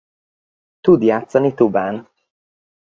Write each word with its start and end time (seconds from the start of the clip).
Tud 0.81 1.03
játszani 1.03 1.53
tubán. 1.53 2.09